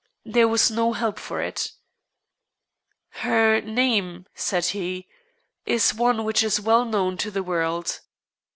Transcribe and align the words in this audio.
There 0.25 0.47
was 0.47 0.71
no 0.71 0.93
help 0.93 1.19
for 1.19 1.43
it. 1.43 1.73
"Her 3.21 3.61
name," 3.61 4.25
said 4.33 4.65
he, 4.65 5.07
"is 5.67 5.93
one 5.93 6.23
which 6.23 6.41
is 6.41 6.59
well 6.59 6.85
known 6.85 7.17
to 7.17 7.29
the 7.29 7.43
world. 7.43 7.99